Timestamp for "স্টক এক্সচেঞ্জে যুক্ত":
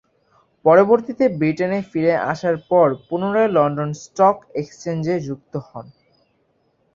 4.03-5.53